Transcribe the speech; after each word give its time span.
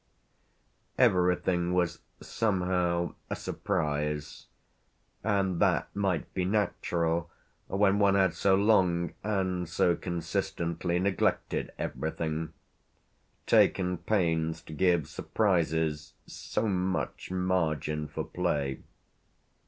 Everything 0.97 1.75
was 1.75 1.99
somehow 2.23 3.13
a 3.29 3.35
surprise; 3.35 4.47
and 5.23 5.59
that 5.59 5.95
might 5.95 6.33
be 6.33 6.43
natural 6.43 7.29
when 7.67 7.99
one 7.99 8.15
had 8.15 8.33
so 8.33 8.55
long 8.55 9.13
and 9.23 9.69
so 9.69 9.95
consistently 9.95 10.97
neglected 10.97 11.71
everything, 11.77 12.51
taken 13.45 13.95
pains 13.99 14.63
to 14.63 14.73
give 14.73 15.07
surprises 15.07 16.13
so 16.25 16.67
much 16.67 17.29
margin 17.29 18.07
for 18.07 18.23
play. 18.23 18.81